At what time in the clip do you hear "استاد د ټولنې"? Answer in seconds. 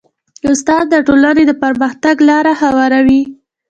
0.49-1.43